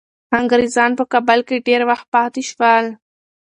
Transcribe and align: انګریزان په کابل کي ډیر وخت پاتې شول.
انګریزان 0.39 0.91
په 0.99 1.03
کابل 1.11 1.39
کي 1.47 1.57
ډیر 1.67 1.81
وخت 1.89 2.05
پاتې 2.13 2.41
شول. 2.49 2.85